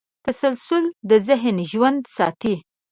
[0.25, 2.55] تسلسل د ذهن ژوند ساتي.